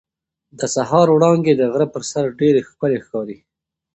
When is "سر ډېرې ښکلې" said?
2.11-2.99